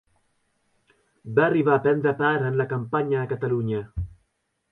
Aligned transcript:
Va 1.39 1.43
arribar 1.49 1.75
a 1.75 1.83
prendre 1.83 2.13
part 2.23 2.47
en 2.49 2.57
la 2.61 2.67
campanya 2.73 3.21
de 3.25 3.31
Catalunya. 3.35 3.83